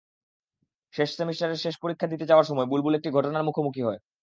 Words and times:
শেষ 0.93 1.09
সেমিস্টারের 1.17 1.61
শেষ 1.63 1.75
পরীক্ষা 1.83 2.07
দিতে 2.07 2.25
যাওয়ার 2.27 2.49
সময় 2.49 2.69
বুলবুল 2.71 2.93
একটি 2.95 3.09
ঘটনার 3.11 3.47
মুখোমুখি 3.47 3.81
হয়। 3.83 3.99